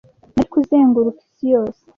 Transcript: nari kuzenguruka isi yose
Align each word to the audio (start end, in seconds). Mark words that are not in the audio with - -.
nari 0.33 0.47
kuzenguruka 0.53 1.19
isi 1.27 1.45
yose 1.53 1.81